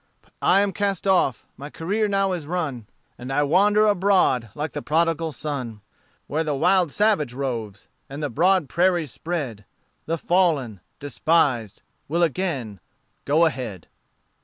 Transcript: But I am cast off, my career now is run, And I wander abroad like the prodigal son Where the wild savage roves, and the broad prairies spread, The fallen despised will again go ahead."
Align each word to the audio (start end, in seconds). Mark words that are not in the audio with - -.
But 0.23 0.33
I 0.41 0.61
am 0.61 0.73
cast 0.73 1.05
off, 1.05 1.45
my 1.57 1.69
career 1.69 2.07
now 2.07 2.31
is 2.31 2.47
run, 2.47 2.87
And 3.19 3.31
I 3.31 3.43
wander 3.43 3.85
abroad 3.85 4.49
like 4.55 4.71
the 4.71 4.81
prodigal 4.81 5.31
son 5.31 5.81
Where 6.25 6.43
the 6.43 6.55
wild 6.55 6.91
savage 6.91 7.35
roves, 7.35 7.87
and 8.09 8.23
the 8.23 8.29
broad 8.31 8.67
prairies 8.67 9.11
spread, 9.11 9.63
The 10.07 10.17
fallen 10.17 10.79
despised 10.99 11.83
will 12.07 12.23
again 12.23 12.79
go 13.25 13.45
ahead." 13.45 13.85